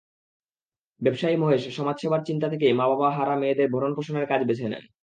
ব্যবসায়ী 1.01 1.35
মহেশ 1.37 1.63
সমাজসেবার 1.77 2.21
চিন্তা 2.23 2.47
থেকেই 2.49 2.73
মা-বাবা 2.73 3.07
হারা 3.11 3.35
মেয়েদের 3.35 3.67
ভরণপোষণের 3.71 4.25
কাজ 4.27 4.41
বেছে 4.47 4.65
নেন। 4.65 4.83